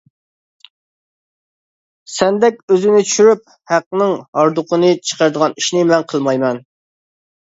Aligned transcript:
سەندەك 2.13 2.23
ئۆزىنى 2.75 3.01
چۈشۈرۈپ 3.09 3.51
ھەقنىڭ 3.73 4.15
ھاردۇقىنى 4.39 4.89
چىقىرىدىغان 5.11 5.55
ئىشىنى 5.61 5.85
مەن 5.91 6.07
قىلمايمەن. 6.15 6.63